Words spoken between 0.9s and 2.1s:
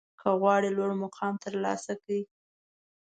مقام ترلاسه